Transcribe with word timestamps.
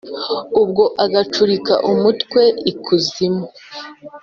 ubwo 0.61 0.83
agacurika 1.03 1.73
umutwe 1.91 2.41
i 2.71 2.73
kuzimu 2.83 3.45